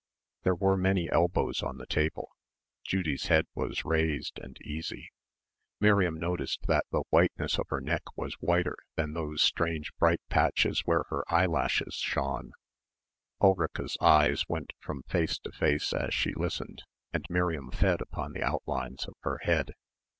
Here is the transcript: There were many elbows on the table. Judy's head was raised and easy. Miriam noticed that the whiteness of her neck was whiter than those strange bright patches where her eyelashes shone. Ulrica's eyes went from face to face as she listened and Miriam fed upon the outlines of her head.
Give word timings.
There 0.41 0.55
were 0.55 0.77
many 0.77 1.11
elbows 1.11 1.61
on 1.61 1.77
the 1.77 1.85
table. 1.85 2.29
Judy's 2.83 3.27
head 3.27 3.45
was 3.53 3.85
raised 3.85 4.39
and 4.39 4.59
easy. 4.63 5.11
Miriam 5.79 6.19
noticed 6.19 6.65
that 6.65 6.85
the 6.89 7.03
whiteness 7.11 7.59
of 7.59 7.67
her 7.69 7.79
neck 7.81 8.01
was 8.15 8.33
whiter 8.41 8.75
than 8.95 9.13
those 9.13 9.43
strange 9.43 9.93
bright 9.99 10.19
patches 10.27 10.81
where 10.85 11.03
her 11.09 11.23
eyelashes 11.31 11.93
shone. 11.93 12.53
Ulrica's 13.41 13.95
eyes 14.01 14.43
went 14.49 14.73
from 14.79 15.03
face 15.03 15.37
to 15.37 15.51
face 15.51 15.93
as 15.93 16.15
she 16.15 16.33
listened 16.33 16.81
and 17.13 17.27
Miriam 17.29 17.69
fed 17.69 18.01
upon 18.01 18.31
the 18.33 18.41
outlines 18.41 19.05
of 19.05 19.13
her 19.21 19.37
head. 19.43 19.75